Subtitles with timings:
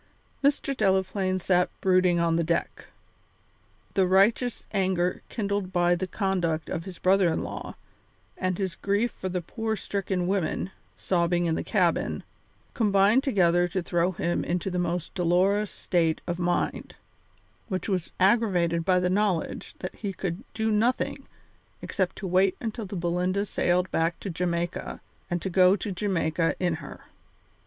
[0.43, 0.75] Mr.
[0.75, 2.87] Delaplaine sat brooding on the deck.
[3.93, 7.75] The righteous anger kindled by the conduct of his brother in law,
[8.35, 12.23] and his grief for the poor stricken women, sobbing in the cabin,
[12.73, 16.95] combined together to throw him into the most dolorous state of mind,
[17.67, 21.27] which was aggravated by the knowledge that he could do nothing
[21.83, 24.99] except to wait until the Belinda sailed back to Jamaica
[25.29, 27.01] and to go to Jamaica in her.